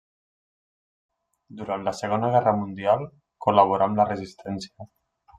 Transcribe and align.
Durant 1.59 1.83
la 1.87 1.93
Segona 1.97 2.29
Guerra 2.35 2.53
Mundial 2.61 3.03
col·laborà 3.47 3.89
amb 3.91 4.01
la 4.01 4.07
Resistència. 4.13 4.89